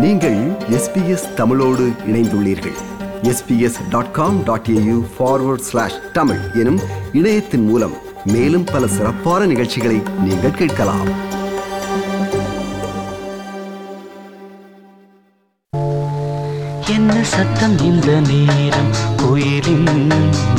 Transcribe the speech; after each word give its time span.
நீங்கள் 0.00 0.56
எஸ்பிஎஸ் 0.70 1.34
தமிழோடு 1.34 1.92
இணைந்துள்ளீர்கள். 2.06 2.76
SBS 3.22 3.88
dot 3.90 4.12
com 4.12 4.42
dot 4.44 4.66
AU 4.70 5.04
forward 5.18 5.58
slash 5.58 6.12
Tamil 6.12 6.38
எனும் 6.54 6.80
இணையத்தின் 7.12 7.64
மூலம் 7.64 7.92
மேலும் 8.24 8.64
பல 8.64 8.86
சிறப்பான 8.86 9.46
நிகழ்ச்சிகளை 9.46 10.02
நீங்கள் 10.24 10.50
கேட்கலாம். 10.50 11.08
என்ன 16.88 17.22
சத்தம் 17.22 17.78
இந்த 17.78 18.20
நேரம்? 18.28 18.92
குயிலின் 19.16 20.10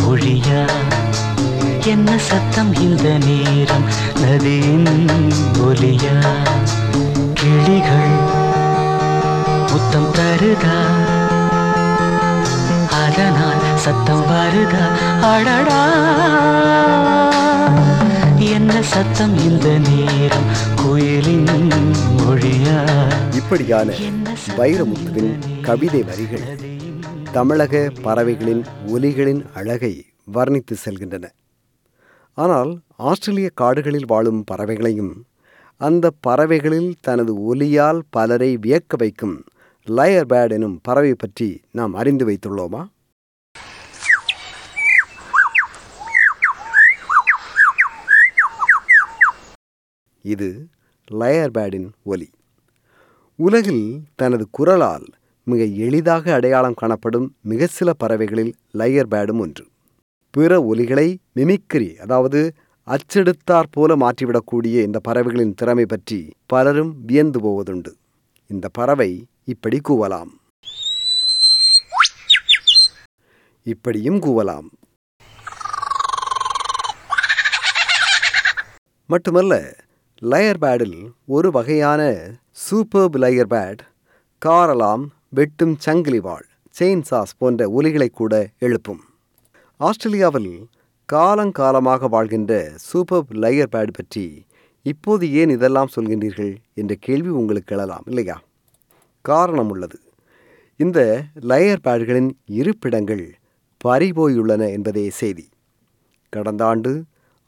மொழியா? 0.02 0.70
என்ன 1.86 2.18
சத்தம் 2.18 2.74
இந்த 2.80 3.18
நேரம்? 3.26 3.84
நதியின் 4.22 4.86
ஒலியா? 5.60 6.18
கிளிகள் 7.34 8.29
முத்தம் 9.92 10.12
தருதா 10.16 10.74
அதனால் 12.98 13.64
சத்தம் 13.76 14.22
வருதா? 14.28 14.82
அடடா! 15.30 15.80
என்ன 18.50 18.82
சத்தம் 18.92 19.34
இந்த 19.40 19.68
நேரம் 19.88 20.48
குயிலின் 20.76 21.50
மொழியா? 22.20 22.78
இப்படியான 23.36 23.88
வைரமுத்துவின் 24.58 25.32
கவிதை 25.62 26.04
வரிகள் 26.04 26.48
தமிழக 27.32 27.74
பறவைகளின் 28.02 28.64
ஒலிகளின் 28.94 29.44
அழகை 29.54 29.94
வர்ணித்து 30.34 30.78
செல்கின்றன. 30.86 31.26
ஆனால் 32.38 32.74
ஆஸ்திரேலிய 33.04 33.52
காடுகளில் 33.56 34.06
வாழும் 34.08 34.44
பறவைகளையும் 34.52 35.14
அந்த 35.82 36.12
பறவைகளில் 36.22 36.92
தனது 37.02 37.34
ஒலியால் 37.46 38.04
பலரை 38.10 38.58
வியக்க 38.58 38.96
வைக்கும் 38.98 39.38
லயர் 39.88 40.28
பேட் 40.32 40.54
எனும் 40.56 40.80
பறவை 40.84 41.14
பற்றி 41.14 41.48
நாம் 41.72 41.94
அறிந்து 41.94 42.24
வைத்துள்ளோமா? 42.28 42.82
இது 50.26 50.50
லயர் 51.12 51.54
பேடின் 51.58 51.88
ஒலி. 52.04 52.30
உலகில் 53.40 53.86
தனது 54.16 54.46
குரலால் 54.52 55.08
மிக 55.48 55.64
எளிதாக 55.86 56.34
அடையாளம் 56.34 56.80
காணப்படும் 56.82 57.28
மிக 57.42 57.68
சில 57.78 57.90
பறவைகளில் 57.94 58.54
லயர் 58.74 59.12
பேடும் 59.14 59.40
ஒன்று. 59.40 59.66
பிற 60.34 60.60
ஒலிகளை 60.72 61.08
மிமிக்ரி 61.36 61.90
அதாவது 62.06 62.42
அச்செடுத்தாற் 62.88 63.72
போல 63.72 63.96
மாற்றிவிடக்கூடிய 64.04 64.76
இந்த 64.88 65.00
பறவைகளின் 65.08 65.56
திறமை 65.62 65.86
பற்றி 65.86 66.20
பலரும் 66.46 66.94
வியந்து 67.06 67.40
போவதுண்டு. 67.46 67.92
இந்த 68.50 68.68
பறவை 68.78 69.12
இப்படி 69.44 69.82
கூவலாம். 69.90 70.30
இப்படியும் 73.64 74.20
கூவலாம். 74.20 74.70
மட்டுமல்ல 79.06 79.76
லயர் 80.22 80.58
பேடில் 80.62 81.12
ஒரு 81.26 81.52
வகையான 81.52 82.02
சூப்பர்ப் 82.52 83.16
லயர் 83.16 83.50
பேட் 83.50 83.78
காரலாம் 84.46 85.06
வெட்டும் 85.30 85.76
சங்கிலி 85.80 86.20
வாழ் 86.20 86.46
செயின் 86.80 87.02
சாஸ் 87.02 87.38
போன்ற 87.38 87.82
ஒலிகளை 87.82 88.10
கூட 88.10 88.50
எழுப்பும். 88.60 89.04
ஆஸ்திரேலியாவில் 89.78 90.70
காலங்காலமாக 91.14 92.08
வாழ்கின்ற 92.08 92.72
சூப்பர் 92.76 93.24
லயர் 93.32 93.68
பேட் 93.72 93.94
பற்றி 93.94 94.46
இப்போது 94.82 95.34
ஏன் 95.34 95.50
இதெல்லாம் 95.50 95.90
சொல்கின்றீர்கள் 95.96 96.58
என்ற 96.74 96.96
கேள்வி 97.00 97.30
உங்களுக்கு 97.30 97.76
எழலாம் 97.76 98.04
இல்லையா? 98.06 98.42
காரணம் 99.26 99.70
உள்ளது 99.74 99.98
இந்த 100.80 101.00
லயர் 101.50 101.84
பேட்களின் 101.86 102.30
இருப்பிடங்கள் 102.60 103.26
பறிபோயுள்ளன 103.86 104.64
என்பதே 104.76 105.06
செய்தி. 105.20 105.46
கடந்த 106.34 106.64
ஆண்டு 106.66 106.92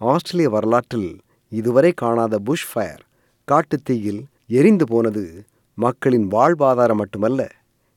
ஆஸ்திரேலிய 0.01 0.49
வரலாற்றில் 0.49 1.09
இதுவரை 1.51 1.91
காணாத 2.01 2.35
புஷ் 2.47 2.69
ஃபயர் 2.71 3.03
காட்டுத்தீயில் 3.47 4.21
எரிந்து 4.59 4.85
போனது 4.85 5.23
மக்களின் 5.77 6.27
வாழ்வாதாரம் 6.31 6.99
மட்டுமல்ல 7.01 7.41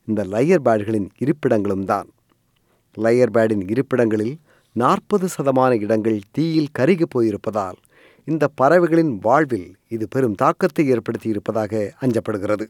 இந்த 0.08 0.20
லயர் 0.34 0.64
பேட்களின் 0.66 1.08
இருப்பிடங்களும் 1.22 1.86
தான். 1.92 2.08
லயர் 2.96 3.34
பேடின் 3.36 3.64
இருப்பிடங்களில் 3.72 4.34
நாற்பது 4.76 5.26
சதமான 5.36 5.72
இடங்கள் 5.84 6.18
தீயில் 6.36 6.74
கருகி 6.78 7.06
போயிருப்பதால் 7.14 7.78
இந்த 8.28 8.44
பறவைகளின் 8.60 9.12
வாழ்வில் 9.26 9.68
இது 9.94 10.04
பெரும் 10.08 10.38
தாக்கத்தை 10.42 10.84
ஏற்படுத்தி 10.94 11.28
இருப்பதாக 11.28 11.72
அஞ்சப்படுகிறது. 12.04 12.66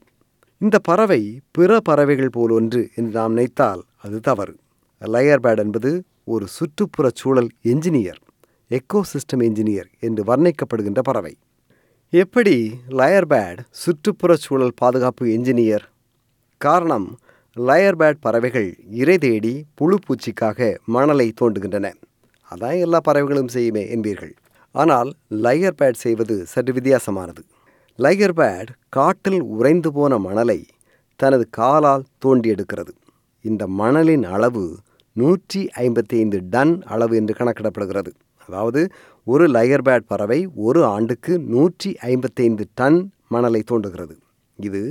இந்த 0.60 0.78
பறவை 0.78 1.40
பிற 1.50 1.80
பறவைகள் 1.80 2.30
போல் 2.30 2.50
ஒன்று 2.50 2.80
என்று 2.94 3.10
நாம் 3.10 3.32
நினைத்தால் 3.32 3.82
அது 3.96 4.20
தவறு. 4.20 4.54
லயர் 5.02 5.42
பேட் 5.44 5.58
என்பது 5.58 5.90
ஒரு 6.24 6.46
சுற்றுப்புற 6.46 7.10
சூழல் 7.14 7.48
என்ஜினியர் 7.62 8.20
எக்கோசிஸ்டம் 8.70 9.42
என்ஜினியர் 9.42 9.88
என்று 10.00 10.22
வர்ணிக்கப்படுகின்ற 10.24 11.00
பறவை. 11.02 11.36
எப்படி 12.12 12.54
லயர் 12.88 13.28
பேட் 13.28 13.60
சுற்றுப்புற 13.70 14.34
சூழல் 14.36 14.74
பாதுகாப்பு 14.76 15.26
என்ஜினியர்? 15.26 15.84
காரணம் 16.60 17.08
லயர் 17.56 17.98
பேட் 18.00 18.20
பறவைகள் 18.20 18.70
இறை 18.90 19.18
தேடி 19.18 19.54
புழு 19.74 19.98
பூச்சிக்காக 20.06 20.74
மணலை 20.84 21.32
தோண்டுகின்றன. 21.40 21.90
அதான் 22.50 22.78
எல்லா 22.78 23.00
பறவைகளும் 23.08 23.52
செய்யுமே 23.54 23.84
என்பீர்கள். 23.96 24.34
ஆனால் 24.74 25.12
லயர் 25.30 25.78
பேட் 25.82 26.02
செய்வது 26.04 26.46
சற்று 26.46 26.72
வித்தியாசமானது. 26.72 27.42
லைகர் 27.98 28.32
பேட் 28.38 28.70
காட்டில் 28.88 29.42
உறைந்து 29.56 29.90
போன 29.92 30.12
மணலை 30.18 30.56
தனது 31.20 31.44
காலால் 31.58 32.06
தோண்டி 32.18 32.48
எடுக்கிறது 32.54 32.92
இந்த 33.44 33.66
மணலின் 33.80 34.24
அளவு 34.34 34.64
நூற்றி 35.16 35.60
ஐம்பத்தி 35.82 36.16
ஐந்து 36.22 36.38
டன் 36.54 36.72
அளவு 36.94 37.14
என்று 37.16 37.34
கணக்கிடப்படுகிறது. 37.40 38.10
அதாவது 38.48 38.80
ஒரு 39.26 39.44
லைகர் 39.48 39.84
பேட் 39.88 40.08
பறவை 40.12 40.40
ஒரு 40.54 40.80
ஆண்டுக்கு 40.84 41.38
நூற்றி 41.54 41.92
ஐம்பத்தைந்து 42.10 42.66
டன் 42.74 42.98
மணலை 43.28 43.62
தோண்டுகிறது. 43.70 44.16
இது 44.58 44.82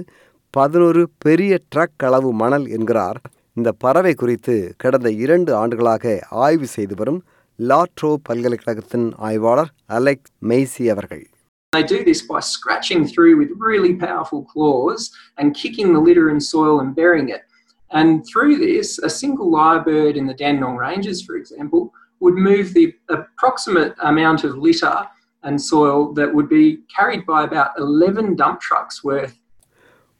பதினொரு 0.50 1.03
பெரிய 1.18 1.59
ட்ரக் 1.75 2.06
அளவு 2.09 2.31
மணல் 2.44 2.68
என்கிறார். 2.78 3.20
இந்த 3.53 3.72
பறவை 3.85 4.16
குறித்து 4.24 4.58
கடந்த 4.78 5.12
இரண்டு 5.25 5.53
ஆண்டுகளாக 5.56 6.16
ஆய்வு 6.46 6.70
செய்து 6.78 6.96
வரும் 6.96 7.22
லாட்ரோ 7.59 8.14
பல்கலைக்கழகத்தின் 8.30 9.08
ஆய்வாளர் 9.30 9.74
அலெக்ஸ் 9.97 10.34
மெய்சி 10.50 10.85
அவர்கள். 10.96 11.25
They 11.72 11.83
do 11.83 12.03
this 12.03 12.22
by 12.22 12.41
scratching 12.41 13.06
through 13.06 13.37
with 13.39 13.50
really 13.69 13.94
powerful 13.94 14.44
claws 14.44 15.00
and 15.39 15.55
kicking 15.55 15.93
the 15.93 16.00
litter 16.00 16.31
and 16.31 16.43
soil 16.43 16.81
and 16.81 16.94
burying 16.94 17.28
it. 17.28 17.43
And 17.91 18.25
through 18.27 18.55
this, 18.59 18.99
a 18.99 19.11
single 19.11 19.50
lyrebird 19.50 20.15
in 20.16 20.27
the 20.27 20.34
Dandenong 20.34 20.77
Ranges, 20.77 21.22
for 21.27 21.37
example, 21.37 21.83
would 22.21 22.34
move 22.34 22.72
the 22.72 22.87
approximate 23.11 23.94
amount 24.03 24.44
of 24.44 24.56
litter 24.56 24.97
and 25.43 25.61
soil 25.61 26.12
that 26.15 26.33
would 26.34 26.49
be 26.49 26.65
carried 26.97 27.25
by 27.27 27.44
about 27.44 27.71
11 27.78 28.34
dump 28.41 28.61
trucks 28.69 28.97
worth. 29.11 29.34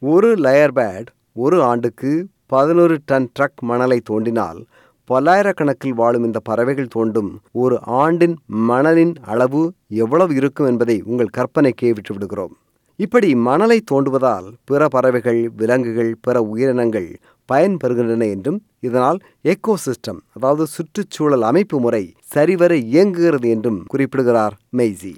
ஒரு 0.03 0.29
layer 0.45 0.73
bad 0.79 1.09
ஒரு 1.45 1.57
ஆண்டுக்கு 1.71 2.11
பதினொரு 2.53 2.97
ton 3.11 3.29
drug 3.37 3.63
மணலை 3.71 3.99
தோண்டினால் 4.11 4.61
பல்லாயிரக்கணக்கில் 5.10 5.96
வாழும் 5.96 6.24
இந்த 6.24 6.40
பறவைகள் 6.40 6.94
தோண்டும் 6.96 7.32
ஒரு 7.56 7.76
ஆண்டின் 7.98 8.36
மணலின் 8.68 9.16
அளவு 9.26 9.62
எவ்வளவு 9.98 10.34
இருக்கும் 10.36 10.68
என்பதை 10.68 10.98
உங்கள் 11.04 11.34
கற்பனைக்கே 11.38 11.90
விட்டு 11.92 12.14
விடுகிறோம் 12.14 12.54
இப்படி 13.00 13.30
மணலை 13.46 13.78
தோண்டுவதால் 13.92 14.48
பிற 14.64 14.88
பறவைகள் 14.88 15.42
விலங்குகள் 15.56 16.12
பிற 16.22 16.36
உயிரினங்கள் 16.44 17.10
பயன்பெறுகின்றன 17.50 18.28
என்றும் 18.30 18.60
இதனால் 18.80 19.20
எக்கோசிஸ்டம் 19.46 20.22
அதாவது 20.34 20.66
சுற்றுச்சூழல் 20.68 21.44
அமைப்பு 21.44 21.80
முறை 21.80 22.04
சரிவர 22.34 22.74
இயங்குகிறது 22.88 23.50
என்றும் 23.50 23.80
குறிப்பிடுகிறார் 23.94 24.58
Maisie 24.78 25.14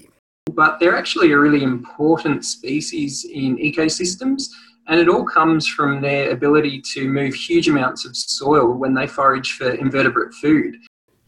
But 0.47 0.79
they're 0.79 0.97
actually 0.97 1.33
a 1.33 1.39
really 1.39 1.63
important 1.65 2.45
species 2.47 3.13
in 3.35 3.57
ecosystems, 3.61 4.43
and 4.89 5.01
it 5.01 5.09
all 5.09 5.25
comes 5.29 5.67
from 5.69 6.01
their 6.01 6.31
ability 6.31 6.77
to 6.93 7.01
move 7.11 7.35
huge 7.41 7.69
amounts 7.69 8.05
of 8.05 8.13
soil 8.33 8.69
when 8.75 8.95
they 8.95 9.07
forage 9.11 9.51
for 9.55 9.71
invertebrate 9.79 10.35
food. 10.43 10.73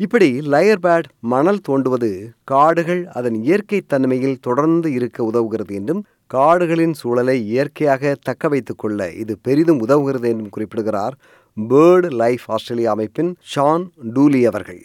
இப்படி 0.01 0.29
லயர் 0.53 0.81
பேட் 0.85 1.09
மணல் 1.33 1.61
தோண்டுவது 1.67 2.09
காடுகள் 2.45 3.03
அதன் 3.17 3.37
இயற்கை 3.43 3.79
தன்மையில் 3.93 4.41
தொடர்ந்து 4.41 4.89
இருக்க 4.93 5.19
உதவுகிறது 5.31 5.73
என்றும் 5.81 6.01
காடுகளின் 6.31 6.95
சூழலை 7.01 7.37
இயற்கையாக 7.51 8.15
தக்க 8.29 8.49
வைத்துக் 8.49 8.81
கொள்ள 8.83 9.11
இது 9.23 9.35
பெரிதும் 9.47 9.83
உதவுகிறது 9.87 10.27
என்றும் 10.33 10.53
குறிப்பிடுகிறார் 10.57 11.15
பேர்டு 11.57 12.11
லைஃப் 12.23 12.47
ஆஸ்திரேலியா 12.57 12.93
அமைப்பின் 12.97 13.33
ஷான் 13.55 13.87
டூலி 14.17 14.43
அவர்கள் 14.53 14.83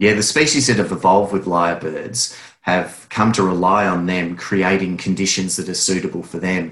Yeah, 0.00 0.14
the 0.14 0.22
species 0.24 0.64
that 0.68 0.78
have 0.78 0.92
evolved 0.92 1.32
with 1.36 1.46
lyrebirds 1.54 2.20
have 2.62 2.90
come 3.16 3.30
to 3.32 3.42
rely 3.44 3.82
on 3.94 4.00
them 4.06 4.26
creating 4.48 4.94
conditions 5.06 5.50
that 5.58 5.68
are 5.68 5.80
suitable 5.88 6.24
for 6.30 6.40
them. 6.40 6.64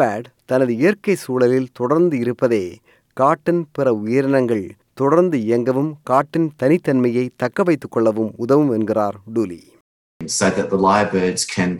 Lyrebird 0.00 0.26
தனது 0.44 0.72
இயற்கை 0.76 1.14
சூழலில் 1.24 1.70
தொடர்ந்து 1.72 2.16
இருப்பதே 2.18 2.64
காட்டின் 3.16 3.62
பிற 3.72 3.86
உயிரினங்கள் 4.04 4.66
தொடர்ந்து 4.94 5.36
இயங்கவும் 5.46 5.92
காட்டின் 6.10 6.48
தனித்தன்மையை 6.62 7.24
தக்க 7.36 7.62
வைத்துக் 7.62 7.94
கொள்ளவும் 7.94 8.32
உதவும் 8.44 8.72
என்கிறார் 8.78 9.18
Dooley 9.36 9.62
So 10.20 10.46
that 10.50 10.68
the 10.70 10.80
lyrebirds 10.86 11.42
can 11.56 11.72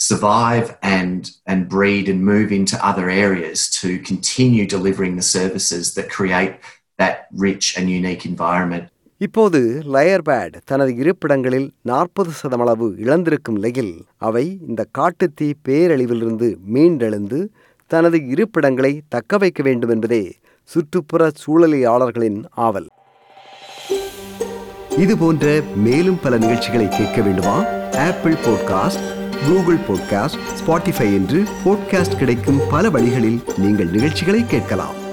survive 0.00 0.66
and 0.96 1.20
and 1.46 1.60
breed 1.68 2.06
and 2.12 2.20
move 2.24 2.50
into 2.52 2.76
other 2.90 3.06
areas 3.24 3.58
to 3.80 3.88
continue 4.10 4.64
delivering 4.66 5.14
the 5.16 5.28
services 5.36 5.84
that 5.96 6.08
create 6.18 6.54
that 6.98 7.16
rich 7.46 7.66
and 7.78 7.86
unique 8.00 8.24
environment. 8.24 8.84
இப்போது 9.19 9.81
லயர்பேட் 9.93 10.55
தனது 10.65 10.91
இருப்பிடங்களில் 10.93 11.69
நாற்பது 11.81 12.31
சதமளவு 12.31 12.93
இழந்திருக்கும் 12.97 13.51
நிலையில் 13.51 14.05
அவை 14.17 14.59
இந்த 14.67 14.85
காட்டுத்தீ 14.97 15.53
பேரழிவிலிருந்து 15.67 16.55
மீண்டெழுந்து 16.73 17.47
தனது 17.87 18.17
இருப்பிடங்களை 18.27 19.01
தக்க 19.09 19.37
வைக்க 19.37 19.63
வேண்டும் 19.63 19.89
என்பதே 19.89 20.35
சுற்றுப்புற 20.63 21.31
சூழலியாளர்களின் 21.47 22.43
ஆவல். 22.49 22.87
இது 24.97 25.17
போன்ற 25.17 25.61
மேலும் 25.75 26.19
பல 26.23 26.37
நிகழ்ச்சிகளை 26.37 26.87
கேட்க 26.89 27.21
வேண்டுமா? 27.21 27.63
Apple 27.91 28.33
podcast 28.33 29.03
Google 29.47 29.81
podcast 29.89 30.39
Spotify 30.59 31.09
என்று 31.13 31.43
பாட்காஸ்ட் 31.65 32.17
கிடைக்கும் 32.17 32.61
பல 32.69 32.89
வழிகளில் 32.89 33.43
நீங்கள் 33.57 33.89
நிகழ்ச்சிகளை 33.89 34.45
கேட்கலாம். 34.45 35.05